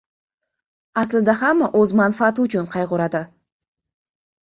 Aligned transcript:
Aslida 1.01 1.35
hamma 1.43 1.69
o‘z 1.83 1.95
manfaati 2.01 2.49
uchun 2.49 2.69
qayg‘uradi... 2.79 3.25